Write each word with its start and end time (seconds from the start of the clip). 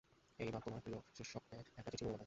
এইবার 0.39 0.61
তোমার 0.61 0.81
প্রিয়শিষ্যাকে 0.83 1.53
একটি 1.61 1.81
চিঠির 1.83 2.01
নমুনা 2.01 2.09
দাও। 2.09 2.19